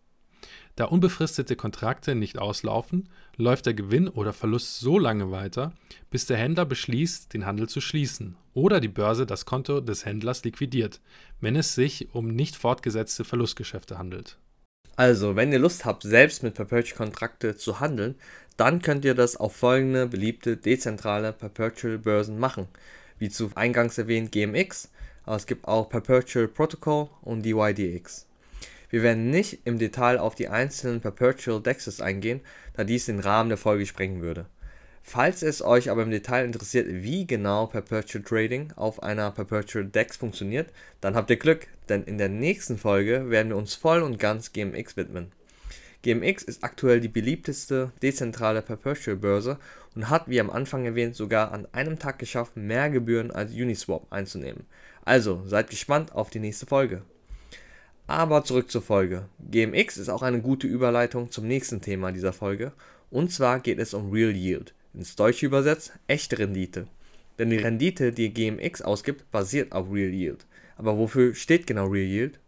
Da 0.80 0.86
unbefristete 0.86 1.58
Kontrakte 1.58 2.16
nicht 2.16 2.38
auslaufen, 2.38 3.10
läuft 3.36 3.66
der 3.66 3.74
Gewinn 3.74 4.08
oder 4.08 4.32
Verlust 4.32 4.80
so 4.80 4.98
lange 4.98 5.30
weiter, 5.30 5.74
bis 6.10 6.26
der 6.26 6.38
Händler 6.38 6.64
beschließt, 6.64 7.34
den 7.34 7.46
Handel 7.46 7.68
zu 7.68 7.82
schließen 7.82 8.38
oder 8.54 8.80
die 8.80 8.88
Börse 8.88 9.26
das 9.26 9.46
Konto 9.46 9.82
des 9.82 10.06
Händlers 10.06 10.42
liquidiert, 10.46 11.02
wenn 11.42 11.58
es 11.58 11.76
sich 11.76 12.08
um 12.16 12.30
nicht 12.30 12.56
fortgesetzte 12.56 13.26
Verlustgeschäfte 13.26 13.98
handelt. 13.98 14.38
Also, 14.96 15.36
wenn 15.36 15.52
ihr 15.52 15.60
Lust 15.60 15.84
habt, 15.84 16.04
selbst 16.04 16.44
mit 16.44 16.54
Perpetual-Kontrakte 16.54 17.58
zu 17.58 17.82
handeln, 17.82 18.16
dann 18.56 18.82
könnt 18.82 19.04
ihr 19.04 19.16
das 19.16 19.36
auf 19.36 19.54
folgende 19.54 20.08
beliebte 20.08 20.56
dezentrale 20.56 21.34
Perpetual-Börsen 21.34 22.40
machen, 22.40 22.70
wie 23.18 23.28
zu 23.28 23.52
eingangs 23.56 23.98
erwähnt 23.98 24.32
GMX, 24.32 24.90
aber 25.26 25.36
es 25.36 25.46
gibt 25.46 25.68
auch 25.68 25.90
Perpetual 25.90 26.48
Protocol 26.48 27.10
und 27.22 27.44
DYDX. 27.44 28.29
Wir 28.90 29.04
werden 29.04 29.30
nicht 29.30 29.60
im 29.66 29.78
Detail 29.78 30.18
auf 30.18 30.36
die 30.36 30.48
einzelnen 30.48 31.00
Perpetual 31.00 31.62
Dexes 31.62 32.02
eingehen, 32.02 32.42
da 32.74 32.84
dies 32.84 33.06
den 33.06 33.20
Rahmen 33.20 33.50
der 33.50 33.58
Folge 33.58 33.86
sprengen 33.86 34.22
würde. 34.22 34.48
Falls 35.04 35.42
es 35.42 35.62
euch 35.62 35.90
aber 35.90 36.04
im 36.04 36.12
Detail 36.12 36.46
interessiert, 36.46 36.88
wie 36.90 37.26
genau 37.26 37.68
Perpetual 37.68 38.24
Trading 38.24 38.74
auf 38.76 39.02
einer 39.02 39.32
Perpetual 39.32 39.86
Dex 39.86 40.18
funktioniert, 40.18 40.72
dann 41.02 41.16
habt 41.16 41.30
ihr 41.30 41.38
Glück, 41.38 41.68
denn 41.88 42.04
in 42.04 42.18
der 42.18 42.30
nächsten 42.30 42.78
Folge 42.78 43.30
werden 43.30 43.50
wir 43.50 43.58
uns 43.58 43.76
voll 43.76 44.02
und 44.02 44.20
ganz 44.20 44.54
GMX 44.54 44.98
widmen. 44.98 45.32
GMX 46.02 46.44
ist 46.44 46.64
aktuell 46.64 47.02
die 47.02 47.10
beliebteste 47.10 47.92
dezentrale 48.02 48.62
Perpetual 48.62 49.18
Börse 49.18 49.58
und 49.96 50.10
hat, 50.10 50.30
wie 50.30 50.40
am 50.40 50.50
Anfang 50.50 50.86
erwähnt, 50.86 51.16
sogar 51.16 51.52
an 51.52 51.68
einem 51.74 52.00
Tag 52.00 52.20
geschafft, 52.20 52.56
mehr 52.56 52.90
Gebühren 52.90 53.32
als 53.32 53.52
Uniswap 53.52 54.06
einzunehmen. 54.12 54.66
Also 55.04 55.44
seid 55.46 55.70
gespannt 55.70 56.14
auf 56.14 56.30
die 56.30 56.40
nächste 56.40 56.68
Folge. 56.68 57.02
Aber 58.10 58.44
zurück 58.44 58.72
zur 58.72 58.82
Folge. 58.82 59.26
GMX 59.52 59.98
ist 59.98 60.10
auch 60.10 60.24
eine 60.24 60.42
gute 60.42 60.66
Überleitung 60.66 61.30
zum 61.30 61.46
nächsten 61.46 61.80
Thema 61.80 62.12
dieser 62.12 62.34
Folge. 62.34 62.72
Und 63.12 63.32
zwar 63.32 63.60
geht 63.60 63.78
es 63.78 63.94
um 63.94 64.10
Real 64.10 64.36
Yield. 64.36 64.74
Ins 64.96 65.16
Deutsche 65.16 65.46
übersetzt 65.46 65.92
echte 66.08 66.40
Rendite. 66.40 66.88
Denn 67.38 67.52
die 67.52 67.58
Rendite, 67.58 68.12
die 68.12 68.34
GMX 68.34 68.82
ausgibt, 68.82 69.30
basiert 69.30 69.74
auf 69.74 69.92
Real 69.92 70.12
Yield. 70.12 70.48
Aber 70.76 70.98
wofür 70.98 71.36
steht 71.36 71.68
genau 71.68 71.86
Real 71.86 72.08
Yield? 72.08 72.40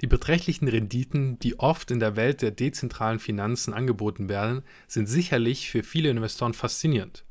Die 0.00 0.06
beträchtlichen 0.06 0.66
Renditen, 0.66 1.38
die 1.40 1.58
oft 1.58 1.90
in 1.90 2.00
der 2.00 2.16
Welt 2.16 2.40
der 2.40 2.50
dezentralen 2.50 3.18
Finanzen 3.18 3.74
angeboten 3.74 4.30
werden, 4.30 4.62
sind 4.88 5.10
sicherlich 5.10 5.70
für 5.70 5.82
viele 5.82 6.08
Investoren 6.08 6.54
faszinierend. 6.54 7.25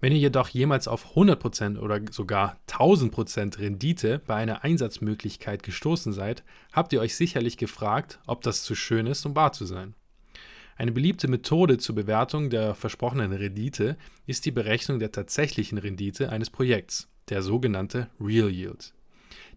Wenn 0.00 0.12
ihr 0.12 0.18
jedoch 0.18 0.48
jemals 0.48 0.86
auf 0.86 1.16
100% 1.16 1.78
oder 1.78 2.00
sogar 2.12 2.56
1000% 2.68 3.58
Rendite 3.58 4.20
bei 4.26 4.36
einer 4.36 4.62
Einsatzmöglichkeit 4.62 5.64
gestoßen 5.64 6.12
seid, 6.12 6.44
habt 6.72 6.92
ihr 6.92 7.00
euch 7.00 7.16
sicherlich 7.16 7.56
gefragt, 7.56 8.20
ob 8.26 8.42
das 8.42 8.62
zu 8.62 8.76
schön 8.76 9.06
ist, 9.06 9.26
um 9.26 9.34
wahr 9.34 9.52
zu 9.52 9.66
sein. 9.66 9.94
Eine 10.76 10.92
beliebte 10.92 11.26
Methode 11.26 11.78
zur 11.78 11.96
Bewertung 11.96 12.50
der 12.50 12.76
versprochenen 12.76 13.32
Rendite 13.32 13.96
ist 14.26 14.46
die 14.46 14.52
Berechnung 14.52 15.00
der 15.00 15.10
tatsächlichen 15.10 15.78
Rendite 15.78 16.30
eines 16.30 16.50
Projekts, 16.50 17.08
der 17.28 17.42
sogenannte 17.42 18.08
Real 18.20 18.50
Yield. 18.50 18.94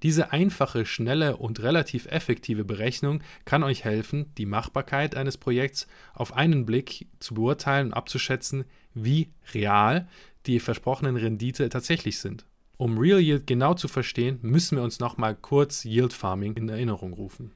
Diese 0.01 0.31
einfache, 0.31 0.87
schnelle 0.87 1.37
und 1.37 1.61
relativ 1.61 2.07
effektive 2.07 2.65
Berechnung 2.65 3.21
kann 3.45 3.61
euch 3.61 3.83
helfen, 3.83 4.31
die 4.39 4.47
Machbarkeit 4.47 5.15
eines 5.15 5.37
Projekts 5.37 5.87
auf 6.15 6.33
einen 6.33 6.65
Blick 6.65 7.07
zu 7.19 7.35
beurteilen 7.35 7.87
und 7.87 7.93
abzuschätzen, 7.93 8.65
wie 8.95 9.29
real 9.53 10.07
die 10.45 10.59
versprochenen 10.59 11.17
Rendite 11.17 11.69
tatsächlich 11.69 12.19
sind. 12.19 12.45
Um 12.77 12.97
Real 12.97 13.19
Yield 13.19 13.45
genau 13.45 13.75
zu 13.75 13.87
verstehen, 13.87 14.39
müssen 14.41 14.77
wir 14.77 14.83
uns 14.83 14.99
nochmal 14.99 15.35
kurz 15.35 15.85
Yield 15.85 16.13
Farming 16.13 16.55
in 16.55 16.67
Erinnerung 16.67 17.13
rufen. 17.13 17.51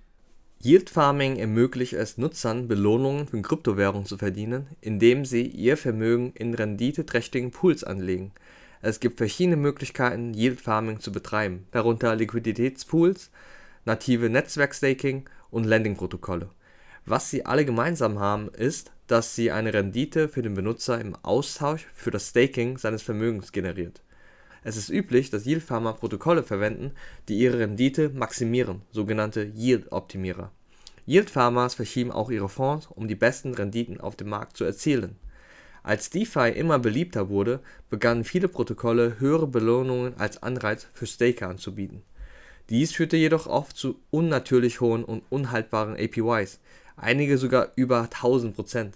Yield 0.64 0.90
Farming 0.90 1.36
ermöglicht 1.38 1.94
es 1.94 2.18
Nutzern, 2.18 2.68
Belohnungen 2.68 3.28
von 3.28 3.42
Kryptowährungen 3.42 4.06
zu 4.06 4.18
verdienen, 4.18 4.68
indem 4.82 5.26
sie 5.26 5.48
ihr 5.48 5.78
Vermögen 5.78 6.32
in 6.34 6.54
renditeträchtigen 6.54 7.52
Pools 7.52 7.84
anlegen. 7.84 8.32
Es 8.82 9.00
gibt 9.00 9.18
verschiedene 9.18 9.58
Möglichkeiten, 9.58 10.34
Yield 10.34 10.62
Farming 10.62 11.00
zu 11.00 11.12
betreiben, 11.12 11.66
darunter 11.72 12.16
Liquiditätspools, 12.16 13.32
native 13.86 14.30
Netzwerkstaking 14.30 15.28
und 15.50 15.66
Lending-Protokolle. 15.66 16.50
Was 17.08 17.30
sie 17.30 17.46
alle 17.46 17.66
gemeinsam 17.66 18.20
haben, 18.20 18.50
ist, 18.50 18.92
dass 19.06 19.36
sie 19.36 19.52
eine 19.52 19.74
Rendite 19.74 20.28
für 20.28 20.42
den 20.42 20.56
Benutzer 20.56 21.00
im 21.00 21.16
Austausch 21.22 21.86
für 21.94 22.10
das 22.10 22.30
Staking 22.30 22.80
seines 22.80 23.04
Vermögens 23.04 23.52
generiert. 23.52 24.02
Es 24.64 24.76
ist 24.76 24.90
üblich, 24.90 25.30
dass 25.30 25.46
Yield-Farmer 25.46 25.94
Protokolle 25.94 26.42
verwenden, 26.42 26.94
die 27.30 27.38
ihre 27.38 27.60
Rendite 27.60 28.10
maximieren, 28.10 28.82
sogenannte 28.90 29.44
Yield-Optimierer. 29.44 30.52
Yield-Farmers 31.06 31.76
verschieben 31.76 32.12
auch 32.12 32.32
ihre 32.32 32.50
Fonds, 32.50 32.88
um 32.88 33.08
die 33.08 33.14
besten 33.14 33.54
Renditen 33.54 34.02
auf 34.02 34.16
dem 34.16 34.30
Markt 34.30 34.58
zu 34.58 34.64
erzielen. 34.64 35.18
Als 35.84 36.10
DeFi 36.10 36.50
immer 36.50 36.80
beliebter 36.80 37.30
wurde, 37.30 37.60
begannen 37.92 38.24
viele 38.24 38.48
Protokolle 38.48 39.20
höhere 39.20 39.46
Belohnungen 39.46 40.18
als 40.18 40.42
Anreiz 40.42 40.88
für 40.94 41.06
Staker 41.06 41.50
anzubieten. 41.50 42.02
Dies 42.72 42.92
führte 42.92 43.18
jedoch 43.18 43.46
oft 43.46 43.78
zu 43.78 44.00
unnatürlich 44.10 44.82
hohen 44.82 45.04
und 45.04 45.22
unhaltbaren 45.30 45.94
APYs, 45.94 46.60
einige 46.98 47.38
sogar 47.38 47.72
über 47.76 48.04
1000%. 48.04 48.94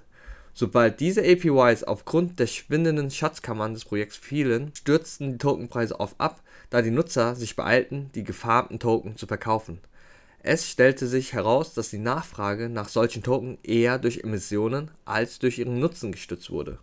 Sobald 0.53 0.99
diese 0.99 1.21
APYs 1.21 1.83
aufgrund 1.83 2.39
der 2.39 2.47
schwindenden 2.47 3.11
Schatzkammern 3.11 3.73
des 3.73 3.85
Projekts 3.85 4.17
fielen, 4.17 4.73
stürzten 4.75 5.33
die 5.33 5.37
Tokenpreise 5.37 5.99
oft 5.99 6.19
ab, 6.19 6.41
da 6.69 6.81
die 6.81 6.91
Nutzer 6.91 7.35
sich 7.35 7.55
beeilten, 7.55 8.09
die 8.15 8.23
gefarmten 8.23 8.79
Token 8.79 9.15
zu 9.15 9.25
verkaufen. 9.25 9.79
Es 10.41 10.69
stellte 10.69 11.07
sich 11.07 11.33
heraus, 11.33 11.73
dass 11.73 11.89
die 11.89 11.97
Nachfrage 11.97 12.69
nach 12.69 12.89
solchen 12.89 13.23
Token 13.23 13.57
eher 13.63 13.99
durch 13.99 14.23
Emissionen 14.23 14.91
als 15.05 15.39
durch 15.39 15.59
ihren 15.59 15.79
Nutzen 15.79 16.11
gestützt 16.11 16.49
wurde. 16.49 16.79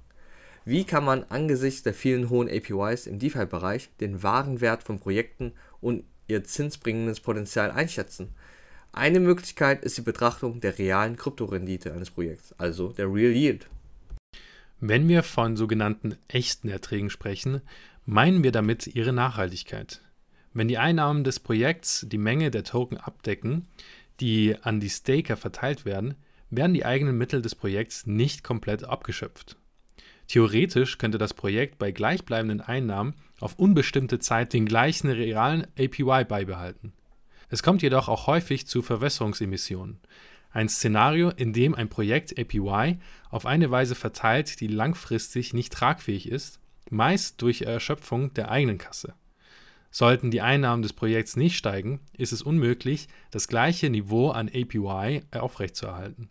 Wie 0.64 0.85
kann 0.85 1.04
man 1.04 1.25
angesichts 1.28 1.82
der 1.82 1.94
vielen 1.94 2.28
hohen 2.28 2.49
APYs 2.49 3.06
im 3.06 3.18
DeFi-Bereich 3.18 3.90
den 4.00 4.23
wahren 4.23 4.61
Wert 4.61 4.82
von 4.82 4.99
Projekten 4.99 5.52
und 5.80 6.04
ihr 6.28 6.44
zinsbringendes 6.44 7.20
Potenzial 7.20 7.70
einschätzen 7.70 8.35
eine 8.96 9.20
Möglichkeit 9.20 9.84
ist 9.84 9.98
die 9.98 10.02
Betrachtung 10.02 10.60
der 10.60 10.78
realen 10.78 11.16
Kryptorendite 11.16 11.92
eines 11.92 12.10
Projekts, 12.10 12.54
also 12.58 12.92
der 12.92 13.12
Real 13.12 13.32
Yield. 13.32 13.68
Wenn 14.80 15.08
wir 15.08 15.22
von 15.22 15.56
sogenannten 15.56 16.16
echten 16.28 16.68
Erträgen 16.68 17.10
sprechen, 17.10 17.60
meinen 18.04 18.42
wir 18.42 18.52
damit 18.52 18.86
ihre 18.86 19.12
Nachhaltigkeit. 19.12 20.00
Wenn 20.54 20.68
die 20.68 20.78
Einnahmen 20.78 21.24
des 21.24 21.40
Projekts 21.40 22.06
die 22.08 22.18
Menge 22.18 22.50
der 22.50 22.64
Token 22.64 22.96
abdecken, 22.96 23.68
die 24.20 24.56
an 24.62 24.80
die 24.80 24.88
Staker 24.88 25.36
verteilt 25.36 25.84
werden, 25.84 26.14
werden 26.48 26.72
die 26.72 26.86
eigenen 26.86 27.18
Mittel 27.18 27.42
des 27.42 27.54
Projekts 27.54 28.06
nicht 28.06 28.44
komplett 28.44 28.84
abgeschöpft. 28.84 29.56
Theoretisch 30.28 30.98
könnte 30.98 31.18
das 31.18 31.34
Projekt 31.34 31.78
bei 31.78 31.92
gleichbleibenden 31.92 32.60
Einnahmen 32.60 33.14
auf 33.40 33.58
unbestimmte 33.58 34.18
Zeit 34.18 34.52
den 34.52 34.64
gleichen 34.64 35.10
realen 35.10 35.66
APY 35.78 36.24
beibehalten. 36.24 36.92
Es 37.48 37.62
kommt 37.62 37.82
jedoch 37.82 38.08
auch 38.08 38.26
häufig 38.26 38.66
zu 38.66 38.82
Verwässerungsemissionen, 38.82 40.00
ein 40.50 40.68
Szenario, 40.68 41.30
in 41.30 41.52
dem 41.52 41.74
ein 41.74 41.88
Projekt 41.88 42.38
APY 42.38 42.98
auf 43.30 43.44
eine 43.44 43.70
Weise 43.70 43.94
verteilt, 43.94 44.60
die 44.60 44.68
langfristig 44.68 45.52
nicht 45.52 45.72
tragfähig 45.72 46.28
ist, 46.30 46.60
meist 46.88 47.42
durch 47.42 47.62
Erschöpfung 47.62 48.32
der 48.32 48.50
eigenen 48.50 48.78
Kasse. 48.78 49.14
Sollten 49.90 50.30
die 50.30 50.40
Einnahmen 50.40 50.82
des 50.82 50.92
Projekts 50.92 51.36
nicht 51.36 51.56
steigen, 51.56 52.00
ist 52.16 52.32
es 52.32 52.42
unmöglich, 52.42 53.08
das 53.30 53.48
gleiche 53.48 53.90
Niveau 53.90 54.30
an 54.30 54.48
APY 54.48 55.22
aufrechtzuerhalten. 55.32 56.30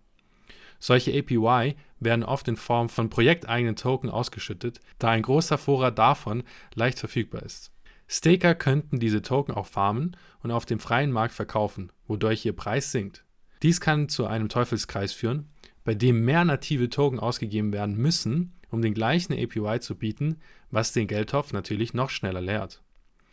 Solche 0.80 1.18
APY 1.18 1.76
werden 2.00 2.24
oft 2.24 2.48
in 2.48 2.58
Form 2.58 2.90
von 2.90 3.10
projekteigenen 3.10 3.76
Token 3.76 4.10
ausgeschüttet, 4.10 4.80
da 5.00 5.10
ein 5.10 5.22
großer 5.22 5.58
Vorrat 5.58 5.98
davon 5.98 6.44
leicht 6.74 7.00
verfügbar 7.00 7.44
ist. 7.44 7.72
Staker 8.08 8.56
könnten 8.56 9.00
diese 9.00 9.22
Token 9.22 9.54
auch 9.54 9.66
farmen 9.66 10.16
und 10.42 10.52
auf 10.52 10.66
dem 10.66 10.80
freien 10.80 11.12
Markt 11.12 11.34
verkaufen, 11.34 11.92
wodurch 12.08 12.46
ihr 12.46 12.56
Preis 12.56 12.92
sinkt. 12.92 13.26
Dies 13.64 13.82
kann 13.82 14.10
zu 14.10 14.28
einem 14.28 14.50
Teufelskreis 14.50 15.12
führen, 15.14 15.50
bei 15.84 15.96
dem 15.96 16.24
mehr 16.24 16.46
native 16.46 16.90
Token 16.90 17.20
ausgegeben 17.20 17.74
werden 17.74 17.98
müssen, 17.98 18.54
um 18.70 18.82
den 18.82 18.94
gleichen 18.94 19.34
APY 19.34 19.80
zu 19.80 19.96
bieten, 19.96 20.38
was 20.72 20.92
den 20.92 21.08
Geldtopf 21.08 21.54
natürlich 21.54 21.94
noch 21.94 22.10
schneller 22.10 22.42
leert. 22.42 22.84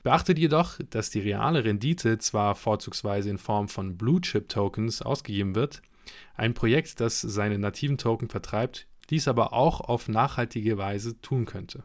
Beachtet 0.02 0.38
jedoch, 0.38 0.78
dass 0.90 1.10
die 1.10 1.20
reale 1.20 1.64
Rendite 1.64 2.18
zwar 2.18 2.54
vorzugsweise 2.54 3.30
in 3.30 3.38
Form 3.38 3.68
von 3.68 3.96
Blue 3.96 4.20
Chip 4.20 4.48
Tokens 4.48 5.00
ausgegeben 5.00 5.54
wird, 5.54 5.82
ein 6.34 6.54
Projekt, 6.54 7.00
das 7.00 7.20
seine 7.20 7.58
nativen 7.58 7.98
Token 7.98 8.28
vertreibt, 8.28 8.86
dies 9.10 9.28
aber 9.28 9.52
auch 9.52 9.80
auf 9.80 10.08
nachhaltige 10.08 10.78
Weise 10.78 11.20
tun 11.20 11.44
könnte. 11.44 11.84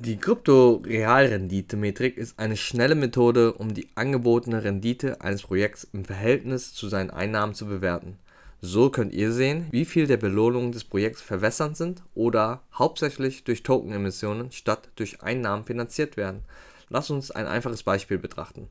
Die 0.00 0.16
Krypto-Realrendite-Metrik 0.16 2.18
ist 2.18 2.38
eine 2.38 2.56
schnelle 2.56 2.94
Methode, 2.94 3.54
um 3.54 3.74
die 3.74 3.88
angebotene 3.96 4.62
Rendite 4.62 5.20
eines 5.22 5.42
Projekts 5.42 5.88
im 5.92 6.04
Verhältnis 6.04 6.72
zu 6.72 6.88
seinen 6.88 7.10
Einnahmen 7.10 7.52
zu 7.52 7.66
bewerten. 7.66 8.16
So 8.60 8.90
könnt 8.90 9.12
ihr 9.12 9.32
sehen, 9.32 9.66
wie 9.72 9.84
viel 9.84 10.06
der 10.06 10.16
Belohnungen 10.16 10.70
des 10.70 10.84
Projekts 10.84 11.20
verwässert 11.20 11.76
sind 11.76 12.04
oder 12.14 12.62
hauptsächlich 12.72 13.42
durch 13.42 13.64
Tokenemissionen 13.64 14.52
statt 14.52 14.88
durch 14.94 15.20
Einnahmen 15.20 15.64
finanziert 15.64 16.16
werden. 16.16 16.44
Lass 16.88 17.10
uns 17.10 17.32
ein 17.32 17.48
einfaches 17.48 17.82
Beispiel 17.82 18.18
betrachten. 18.18 18.68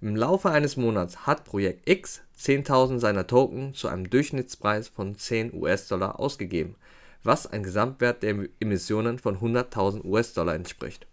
Im 0.00 0.16
Laufe 0.16 0.48
eines 0.48 0.78
Monats 0.78 1.26
hat 1.26 1.44
Projekt 1.44 1.86
X 1.86 2.22
10.000 2.40 3.00
seiner 3.00 3.26
Token 3.26 3.74
zu 3.74 3.88
einem 3.88 4.08
Durchschnittspreis 4.08 4.88
von 4.88 5.14
10 5.14 5.52
US-Dollar 5.52 6.18
ausgegeben 6.18 6.76
was 7.22 7.46
ein 7.46 7.62
Gesamtwert 7.62 8.22
der 8.22 8.48
Emissionen 8.60 9.18
von 9.18 9.38
100.000 9.38 10.04
US-Dollar 10.04 10.54
entspricht. 10.54 11.06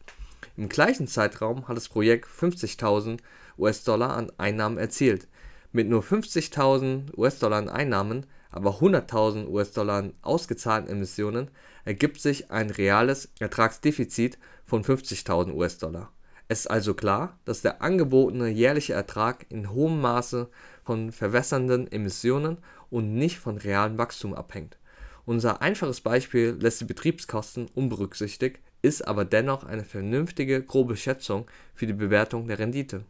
Im 0.57 0.69
gleichen 0.69 1.07
Zeitraum 1.07 1.67
hat 1.67 1.75
das 1.75 1.89
Projekt 1.89 2.27
50.000 2.27 3.19
US-Dollar 3.57 4.15
an 4.15 4.31
Einnahmen 4.37 4.77
erzielt. 4.77 5.27
Mit 5.71 5.89
nur 5.89 6.01
50.000 6.01 7.17
US-Dollar 7.17 7.57
an 7.57 7.69
Einnahmen, 7.69 8.25
aber 8.51 8.79
100.000 8.79 9.47
US-Dollar 9.47 9.97
an 9.97 10.13
ausgezahlten 10.21 10.89
Emissionen 10.89 11.49
ergibt 11.83 12.21
sich 12.21 12.51
ein 12.51 12.69
reales 12.69 13.29
Ertragsdefizit 13.39 14.37
von 14.65 14.83
50.000 14.83 15.53
US-Dollar. 15.53 16.11
Es 16.47 16.61
ist 16.61 16.67
also 16.67 16.93
klar, 16.93 17.37
dass 17.43 17.61
der 17.61 17.81
angebotene 17.81 18.47
jährliche 18.47 18.93
Ertrag 18.93 19.45
in 19.49 19.71
hohem 19.71 19.99
Maße 19.99 20.47
von 20.83 21.11
verwässernden 21.11 21.91
Emissionen 21.91 22.59
und 22.89 23.15
nicht 23.15 23.39
von 23.39 23.57
realem 23.57 23.97
Wachstum 23.97 24.33
abhängt 24.33 24.77
unser 25.25 25.61
einfaches 25.61 26.01
Beispiel 26.01 26.57
lässt 26.59 26.81
die 26.81 26.85
Betriebskosten 26.85 27.67
unberücksichtigt, 27.73 28.59
ist 28.81 29.07
aber 29.07 29.25
dennoch 29.25 29.63
eine 29.63 29.83
vernünftige 29.83 30.63
grobe 30.63 30.95
Schätzung 30.95 31.47
für 31.73 31.87
die 31.87 31.93
Bewertung 31.93 32.47
der 32.47 32.59
Rendite. 32.59 33.03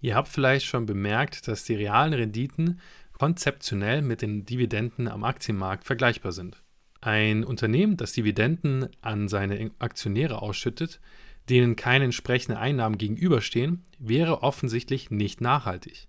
Ihr 0.00 0.14
habt 0.14 0.28
vielleicht 0.28 0.66
schon 0.66 0.86
bemerkt, 0.86 1.48
dass 1.48 1.64
die 1.64 1.74
realen 1.74 2.14
Renditen 2.14 2.80
konzeptionell 3.12 4.00
mit 4.00 4.22
den 4.22 4.46
Dividenden 4.46 5.08
am 5.08 5.24
Aktienmarkt 5.24 5.84
vergleichbar 5.84 6.32
sind. 6.32 6.62
Ein 7.02 7.44
Unternehmen, 7.44 7.96
das 7.96 8.12
Dividenden 8.12 8.88
an 9.02 9.28
seine 9.28 9.70
Aktionäre 9.78 10.40
ausschüttet, 10.40 11.00
denen 11.48 11.76
keine 11.76 12.04
entsprechenden 12.04 12.56
Einnahmen 12.56 12.96
gegenüberstehen, 12.96 13.82
wäre 13.98 14.42
offensichtlich 14.42 15.10
nicht 15.10 15.40
nachhaltig. 15.40 16.06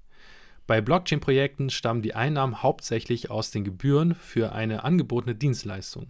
Bei 0.72 0.80
Blockchain-Projekten 0.80 1.70
stammen 1.70 2.01
die 2.01 2.16
Einnahmen 2.16 2.63
hauptsächlich 2.63 3.30
aus 3.30 3.51
den 3.51 3.66
Gebühren 3.66 4.16
für 4.16 4.54
eine 4.54 4.86
angebotene 4.86 5.36
Dienstleistung. 5.36 6.08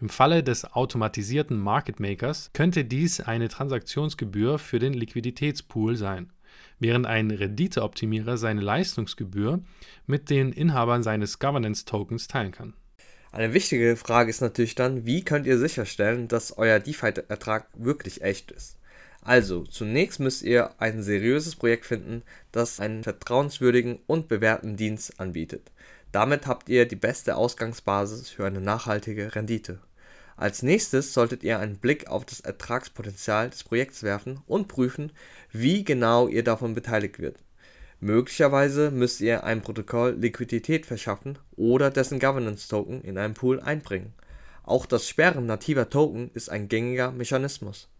Im 0.00 0.08
Falle 0.08 0.44
des 0.44 0.64
automatisierten 0.64 1.58
Market 1.58 1.98
Makers 1.98 2.52
könnte 2.52 2.84
dies 2.84 3.18
eine 3.18 3.48
Transaktionsgebühr 3.48 4.60
für 4.60 4.78
den 4.78 4.94
Liquiditätspool 4.94 5.96
sein, 5.96 6.30
während 6.78 7.06
ein 7.06 7.32
Renditeoptimierer 7.32 8.38
seine 8.38 8.60
Leistungsgebühr 8.60 9.64
mit 10.06 10.30
den 10.30 10.52
Inhabern 10.52 11.02
seines 11.02 11.40
Governance 11.40 11.84
Tokens 11.84 12.28
teilen 12.28 12.52
kann. 12.52 12.74
Eine 13.32 13.52
wichtige 13.52 13.96
Frage 13.96 14.30
ist 14.30 14.40
natürlich 14.40 14.76
dann, 14.76 15.06
wie 15.06 15.24
könnt 15.24 15.44
ihr 15.44 15.58
sicherstellen, 15.58 16.28
dass 16.28 16.56
euer 16.56 16.78
DeFi-Ertrag 16.78 17.66
wirklich 17.74 18.22
echt 18.22 18.52
ist? 18.52 18.77
Also, 19.28 19.64
zunächst 19.64 20.20
müsst 20.20 20.40
ihr 20.40 20.70
ein 20.78 21.02
seriöses 21.02 21.54
Projekt 21.54 21.84
finden, 21.84 22.22
das 22.50 22.80
einen 22.80 23.02
vertrauenswürdigen 23.04 23.98
und 24.06 24.26
bewährten 24.26 24.78
Dienst 24.78 25.20
anbietet. 25.20 25.70
Damit 26.12 26.46
habt 26.46 26.70
ihr 26.70 26.88
die 26.88 26.96
beste 26.96 27.36
Ausgangsbasis 27.36 28.30
für 28.30 28.46
eine 28.46 28.62
nachhaltige 28.62 29.34
Rendite. 29.34 29.80
Als 30.38 30.62
nächstes 30.62 31.12
solltet 31.12 31.42
ihr 31.42 31.58
einen 31.58 31.76
Blick 31.76 32.08
auf 32.08 32.24
das 32.24 32.40
Ertragspotenzial 32.40 33.50
des 33.50 33.64
Projekts 33.64 34.02
werfen 34.02 34.40
und 34.46 34.66
prüfen, 34.66 35.12
wie 35.52 35.84
genau 35.84 36.26
ihr 36.26 36.42
davon 36.42 36.74
beteiligt 36.74 37.18
wird. 37.18 37.36
Möglicherweise 38.00 38.90
müsst 38.90 39.20
ihr 39.20 39.44
einem 39.44 39.60
Protokoll 39.60 40.16
Liquidität 40.18 40.86
verschaffen 40.86 41.38
oder 41.54 41.90
dessen 41.90 42.18
Governance 42.18 42.66
Token 42.66 43.02
in 43.02 43.18
einen 43.18 43.34
Pool 43.34 43.60
einbringen. 43.60 44.14
Auch 44.62 44.86
das 44.86 45.06
Sperren 45.06 45.44
nativer 45.44 45.90
Token 45.90 46.30
ist 46.32 46.48
ein 46.48 46.68
gängiger 46.68 47.12
Mechanismus. 47.12 47.90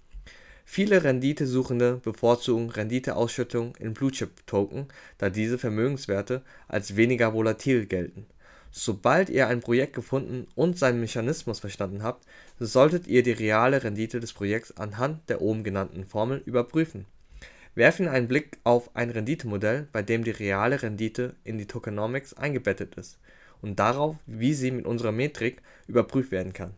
Viele 0.71 1.03
Renditesuchende 1.03 1.99
bevorzugen 2.05 2.69
Renditeausschüttung 2.69 3.75
in 3.77 3.95
Blue-Chip-Token, 3.95 4.89
da 5.17 5.31
diese 5.31 5.57
Vermögenswerte 5.57 6.43
als 6.69 6.95
weniger 6.95 7.33
volatil 7.33 7.87
gelten. 7.87 8.27
Sobald 8.71 9.31
ihr 9.31 9.49
ein 9.49 9.61
Projekt 9.61 9.95
gefunden 9.95 10.47
und 10.55 10.79
seinen 10.79 11.01
Mechanismus 11.01 11.61
verstanden 11.61 12.03
habt, 12.03 12.27
solltet 12.61 13.07
ihr 13.07 13.23
die 13.23 13.33
reale 13.33 13.83
Rendite 13.83 14.21
des 14.21 14.35
Projekts 14.35 14.77
anhand 14.77 15.31
der 15.31 15.41
oben 15.41 15.65
genannten 15.65 16.05
Formel 16.05 16.43
überprüfen. 16.45 17.07
Werfen 17.75 18.07
einen 18.07 18.29
Blick 18.29 18.59
auf 18.63 18.95
ein 18.95 19.09
Renditemodell, 19.09 19.89
bei 19.91 20.03
dem 20.03 20.23
die 20.23 20.33
reale 20.33 20.83
Rendite 20.83 21.35
in 21.45 21.57
die 21.57 21.67
Tokenomics 21.67 22.35
eingebettet 22.35 22.95
ist. 22.97 23.19
und 23.63 23.79
darauf, 23.79 24.17
wie 24.27 24.53
sie 24.55 24.71
mit 24.71 24.87
unserer 24.87 25.13
Metrik 25.13 25.63
überprüft 25.89 26.31
werden 26.31 26.53
kann. 26.53 26.75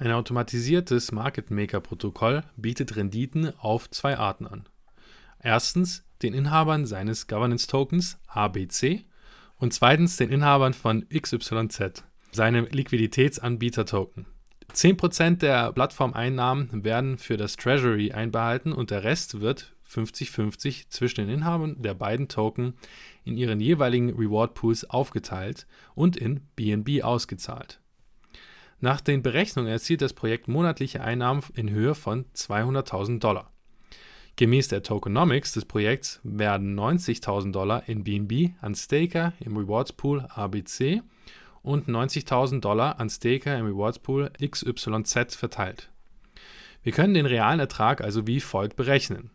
Ein 0.00 0.12
automatisiertes 0.12 1.12
Market 1.12 1.50
Maker 1.50 1.80
Protokoll 1.80 2.42
bietet 2.56 2.96
Renditen 2.96 3.52
auf 3.58 3.90
zwei 3.90 4.16
Arten 4.16 4.46
an. 4.46 4.66
Erstens 5.42 6.06
den 6.22 6.32
Inhabern 6.32 6.86
seines 6.86 7.26
Governance 7.26 7.66
Tokens 7.66 8.18
ABC 8.26 9.04
und 9.58 9.74
zweitens 9.74 10.16
den 10.16 10.30
Inhabern 10.30 10.72
von 10.72 11.06
XYZ, 11.10 12.02
seinem 12.32 12.66
Liquiditätsanbieter 12.70 13.84
Token. 13.84 14.24
10% 14.72 15.36
der 15.36 15.70
Plattformeinnahmen 15.72 16.82
werden 16.82 17.18
für 17.18 17.36
das 17.36 17.56
Treasury 17.56 18.12
einbehalten 18.12 18.72
und 18.72 18.90
der 18.90 19.04
Rest 19.04 19.42
wird 19.42 19.74
50-50 19.86 20.88
zwischen 20.88 21.26
den 21.26 21.28
Inhabern 21.28 21.76
der 21.82 21.92
beiden 21.92 22.28
Token 22.28 22.72
in 23.24 23.36
ihren 23.36 23.60
jeweiligen 23.60 24.08
Reward 24.14 24.54
Pools 24.54 24.88
aufgeteilt 24.88 25.66
und 25.94 26.16
in 26.16 26.40
BNB 26.56 27.02
ausgezahlt. 27.02 27.80
Nach 28.80 29.00
den 29.00 29.22
Berechnungen 29.22 29.70
erzielt 29.70 30.00
das 30.00 30.14
Projekt 30.14 30.48
monatliche 30.48 31.02
Einnahmen 31.02 31.42
in 31.54 31.70
Höhe 31.70 31.94
von 31.94 32.24
200.000 32.34 33.18
Dollar. 33.18 33.50
Gemäß 34.36 34.68
der 34.68 34.82
Tokenomics 34.82 35.52
des 35.52 35.66
Projekts 35.66 36.18
werden 36.22 36.78
90.000 36.78 37.52
Dollar 37.52 37.86
in 37.88 38.04
BNB 38.04 38.54
an 38.62 38.74
Staker 38.74 39.34
im 39.40 39.56
Rewards 39.58 39.92
Pool 39.92 40.26
ABC 40.30 41.02
und 41.62 41.88
90.000 41.88 42.60
Dollar 42.60 42.98
an 42.98 43.10
Staker 43.10 43.58
im 43.58 43.66
Rewards 43.66 43.98
Pool 43.98 44.30
XYZ 44.40 45.36
verteilt. 45.36 45.90
Wir 46.82 46.92
können 46.92 47.12
den 47.12 47.26
realen 47.26 47.60
Ertrag 47.60 48.00
also 48.00 48.26
wie 48.26 48.40
folgt 48.40 48.76
berechnen. 48.76 49.30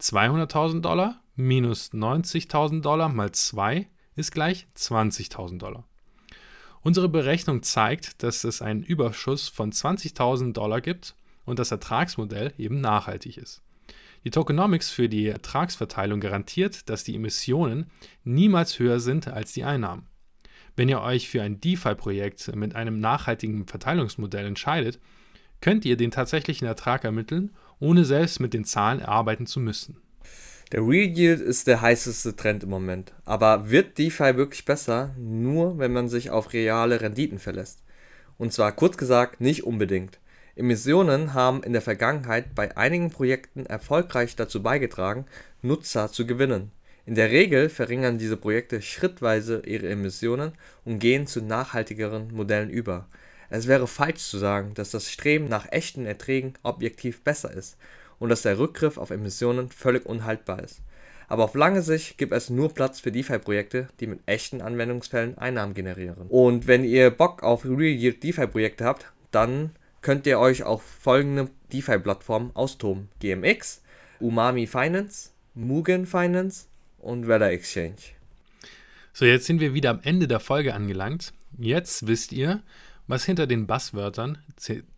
200.000 0.00 0.82
Dollar 0.82 1.20
minus 1.34 1.92
90.000 1.92 2.82
Dollar 2.82 3.08
mal 3.08 3.32
2 3.32 3.88
ist 4.14 4.30
gleich 4.30 4.68
20.000 4.76 5.58
Dollar. 5.58 5.84
Unsere 6.86 7.08
Berechnung 7.08 7.64
zeigt, 7.64 8.22
dass 8.22 8.44
es 8.44 8.62
einen 8.62 8.84
Überschuss 8.84 9.48
von 9.48 9.72
20.000 9.72 10.52
Dollar 10.52 10.80
gibt 10.80 11.16
und 11.44 11.58
das 11.58 11.72
Ertragsmodell 11.72 12.52
eben 12.58 12.80
nachhaltig 12.80 13.38
ist. 13.38 13.60
Die 14.22 14.30
Tokenomics 14.30 14.88
für 14.88 15.08
die 15.08 15.26
Ertragsverteilung 15.26 16.20
garantiert, 16.20 16.88
dass 16.88 17.02
die 17.02 17.16
Emissionen 17.16 17.90
niemals 18.22 18.78
höher 18.78 19.00
sind 19.00 19.26
als 19.26 19.52
die 19.52 19.64
Einnahmen. 19.64 20.06
Wenn 20.76 20.88
ihr 20.88 21.00
euch 21.00 21.28
für 21.28 21.42
ein 21.42 21.60
DeFi-Projekt 21.60 22.54
mit 22.54 22.76
einem 22.76 23.00
nachhaltigen 23.00 23.66
Verteilungsmodell 23.66 24.46
entscheidet, 24.46 25.00
könnt 25.60 25.84
ihr 25.86 25.96
den 25.96 26.12
tatsächlichen 26.12 26.68
Ertrag 26.68 27.02
ermitteln, 27.02 27.50
ohne 27.80 28.04
selbst 28.04 28.38
mit 28.38 28.54
den 28.54 28.64
Zahlen 28.64 29.00
erarbeiten 29.00 29.46
zu 29.46 29.58
müssen. 29.58 29.96
Der 30.72 30.80
Real 30.80 31.16
Yield 31.16 31.40
ist 31.40 31.68
der 31.68 31.80
heißeste 31.80 32.34
Trend 32.34 32.64
im 32.64 32.70
Moment. 32.70 33.12
Aber 33.24 33.70
wird 33.70 33.98
DeFi 33.98 34.36
wirklich 34.36 34.64
besser, 34.64 35.14
nur 35.16 35.78
wenn 35.78 35.92
man 35.92 36.08
sich 36.08 36.30
auf 36.30 36.52
reale 36.52 37.00
Renditen 37.00 37.38
verlässt? 37.38 37.84
Und 38.36 38.52
zwar 38.52 38.72
kurz 38.72 38.96
gesagt, 38.96 39.40
nicht 39.40 39.62
unbedingt. 39.62 40.18
Emissionen 40.56 41.34
haben 41.34 41.62
in 41.62 41.72
der 41.72 41.82
Vergangenheit 41.82 42.56
bei 42.56 42.76
einigen 42.76 43.10
Projekten 43.10 43.64
erfolgreich 43.64 44.34
dazu 44.34 44.60
beigetragen, 44.60 45.26
Nutzer 45.62 46.10
zu 46.10 46.26
gewinnen. 46.26 46.72
In 47.04 47.14
der 47.14 47.30
Regel 47.30 47.68
verringern 47.68 48.18
diese 48.18 48.36
Projekte 48.36 48.82
schrittweise 48.82 49.62
ihre 49.64 49.88
Emissionen 49.88 50.52
und 50.84 50.98
gehen 50.98 51.28
zu 51.28 51.42
nachhaltigeren 51.42 52.34
Modellen 52.34 52.70
über. 52.70 53.06
Es 53.50 53.68
wäre 53.68 53.86
falsch 53.86 54.24
zu 54.24 54.38
sagen, 54.38 54.74
dass 54.74 54.90
das 54.90 55.12
Streben 55.12 55.46
nach 55.46 55.70
echten 55.70 56.06
Erträgen 56.06 56.54
objektiv 56.64 57.22
besser 57.22 57.52
ist 57.52 57.76
und 58.18 58.28
dass 58.28 58.42
der 58.42 58.58
Rückgriff 58.58 58.98
auf 58.98 59.10
Emissionen 59.10 59.68
völlig 59.68 60.06
unhaltbar 60.06 60.62
ist. 60.62 60.80
Aber 61.28 61.44
auf 61.44 61.54
lange 61.54 61.82
Sicht 61.82 62.18
gibt 62.18 62.32
es 62.32 62.50
nur 62.50 62.72
Platz 62.72 63.00
für 63.00 63.10
DeFi-Projekte, 63.10 63.88
die 63.98 64.06
mit 64.06 64.20
echten 64.26 64.60
Anwendungsfällen 64.60 65.36
Einnahmen 65.38 65.74
generieren. 65.74 66.26
Und 66.28 66.66
wenn 66.66 66.84
ihr 66.84 67.10
Bock 67.10 67.42
auf 67.42 67.64
Real 67.64 67.82
Yield 67.82 68.22
DeFi-Projekte 68.22 68.84
habt, 68.84 69.12
dann 69.32 69.70
könnt 70.02 70.26
ihr 70.26 70.38
euch 70.38 70.62
auf 70.62 70.82
folgende 70.82 71.50
DeFi-Plattformen 71.72 72.52
austoben. 72.54 73.08
GMX, 73.20 73.82
Umami 74.20 74.66
Finance, 74.66 75.30
Mugen 75.54 76.06
Finance 76.06 76.66
und 76.98 77.26
Weather 77.26 77.50
Exchange. 77.50 77.96
So, 79.12 79.24
jetzt 79.24 79.46
sind 79.46 79.60
wir 79.60 79.74
wieder 79.74 79.90
am 79.90 80.00
Ende 80.02 80.28
der 80.28 80.40
Folge 80.40 80.74
angelangt. 80.74 81.32
Jetzt 81.58 82.06
wisst 82.06 82.32
ihr, 82.32 82.62
was 83.08 83.24
hinter 83.24 83.46
den 83.46 83.66
Buzzwörtern 83.66 84.38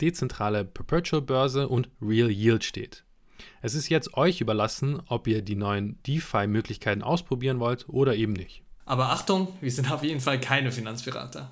dezentrale 0.00 0.64
Perpetual 0.64 1.22
Börse 1.22 1.68
und 1.68 1.88
Real 2.02 2.31
Yield 2.31 2.64
steht. 2.64 3.04
Es 3.62 3.74
ist 3.74 3.88
jetzt 3.88 4.14
euch 4.14 4.40
überlassen, 4.40 5.01
ob 5.07 5.27
ihr 5.27 5.42
die 5.42 5.57
neuen 5.57 5.98
DeFi-Möglichkeiten 6.07 7.03
ausprobieren 7.03 7.61
wollt 7.61 7.88
oder 7.88 8.14
eben 8.14 8.33
nicht. 8.33 8.62
Aber 8.85 9.11
Achtung, 9.11 9.48
wir 9.61 9.70
sind 9.70 9.90
auf 9.92 10.03
jeden 10.03 10.20
Fall 10.20 10.40
keine 10.40 10.72
Finanzberater. 10.72 11.51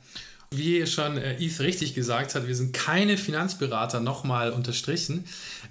Wie 0.50 0.86
schon 0.86 1.18
äh, 1.18 1.36
Eve 1.38 1.64
richtig 1.64 1.94
gesagt 1.94 2.34
hat, 2.34 2.46
wir 2.46 2.54
sind 2.54 2.72
keine 2.72 3.18
Finanzberater, 3.18 4.00
nochmal 4.00 4.52
unterstrichen. 4.52 5.24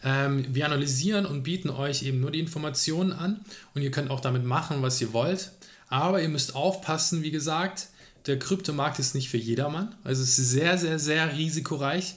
Ähm, 0.04 0.46
wir 0.54 0.66
analysieren 0.66 1.26
und 1.26 1.44
bieten 1.44 1.70
euch 1.70 2.04
eben 2.04 2.20
nur 2.20 2.32
die 2.32 2.40
Informationen 2.40 3.14
an 3.14 3.40
und 3.74 3.82
ihr 3.82 3.92
könnt 3.92 4.12
auch 4.12 4.20
damit 4.20 4.44
machen, 4.44 4.82
was 4.82 5.02
ihr 5.02 5.14
wollt. 5.14 5.52
Aber 5.88 6.22
ihr 6.22 6.30
müsst 6.30 6.56
aufpassen, 6.56 7.24
wie 7.24 7.32
gesagt, 7.32 7.88
der 8.28 8.38
Kryptomarkt 8.38 9.00
ist 9.00 9.16
nicht 9.16 9.30
für 9.30 9.38
jedermann. 9.38 9.96
Also 10.04 10.24
es 10.24 10.38
ist 10.38 10.52
sehr, 10.52 10.78
sehr, 10.78 11.00
sehr 11.00 11.38
risikoreich. 11.38 12.16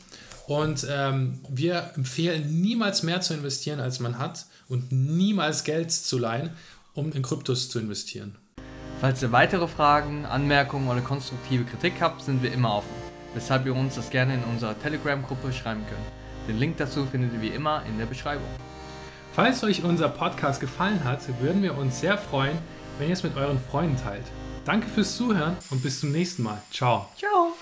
Und 0.49 0.87
ähm, 0.91 1.41
wir 1.51 1.91
empfehlen 1.95 2.63
niemals 2.63 3.03
mehr 3.03 3.21
zu 3.21 3.35
investieren, 3.35 3.81
als 3.81 4.01
man 4.01 4.19
hat 4.19 4.47
und 4.67 4.91
niemals 4.91 5.63
Geld 5.63 5.93
zu 5.93 6.19
leihen, 6.19 6.51
um 6.95 7.13
in 7.13 7.23
Kryptos 7.23 7.69
zu 7.69 7.79
investieren. 7.79 8.35
Falls 9.03 9.23
ihr 9.23 9.31
weitere 9.31 9.69
Fragen, 9.69 10.25
Anmerkungen 10.25 10.89
oder 10.89 11.03
konstruktive 11.03 11.65
Kritik 11.65 12.01
habt, 12.01 12.23
sind 12.23 12.43
wir 12.43 12.51
immer 12.51 12.77
offen, 12.77 12.95
weshalb 13.35 13.67
ihr 13.67 13.77
uns 13.77 13.97
das 13.97 14.09
gerne 14.09 14.35
in 14.35 14.45
unserer 14.45 14.77
Telegram-Gruppe 14.81 15.53
schreiben 15.53 15.85
könnt. 15.87 16.49
Den 16.49 16.59
Link 16.59 16.79
dazu 16.79 17.05
findet 17.05 17.35
ihr 17.35 17.43
wie 17.43 17.55
immer 17.55 17.83
in 17.87 17.99
der 17.99 18.07
Beschreibung. 18.07 18.49
Falls 19.35 19.63
euch 19.63 19.85
unser 19.85 20.09
Podcast 20.09 20.61
gefallen 20.61 21.05
hat, 21.05 21.21
würden 21.43 21.63
wir 21.63 21.77
uns 21.77 22.01
sehr 22.01 22.17
freuen, 22.17 22.57
wenn 22.99 23.09
ihr 23.09 23.13
es 23.13 23.23
mit 23.23 23.37
euren 23.37 23.61
Freunden 23.71 23.99
teilt. 24.03 24.25
Danke 24.65 24.89
fürs 24.89 25.15
Zuhören 25.15 25.59
und 25.71 25.83
bis 25.83 26.01
zum 26.01 26.11
nächsten 26.11 26.43
Mal. 26.43 26.63
Ciao. 26.73 27.11
Ciao. 27.19 27.53